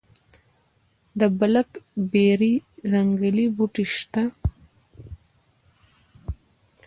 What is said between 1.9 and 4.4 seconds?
بیري ځنګلي بوټي شته؟